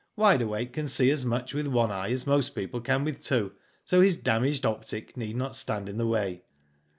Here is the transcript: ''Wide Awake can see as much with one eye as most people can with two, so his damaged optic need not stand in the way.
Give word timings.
''Wide 0.17 0.41
Awake 0.41 0.73
can 0.73 0.87
see 0.87 1.11
as 1.11 1.25
much 1.25 1.53
with 1.53 1.67
one 1.67 1.91
eye 1.91 2.09
as 2.09 2.25
most 2.25 2.55
people 2.55 2.81
can 2.81 3.03
with 3.03 3.21
two, 3.21 3.51
so 3.85 4.01
his 4.01 4.17
damaged 4.17 4.65
optic 4.65 5.15
need 5.15 5.35
not 5.35 5.55
stand 5.55 5.87
in 5.87 5.99
the 5.99 6.07
way. 6.07 6.41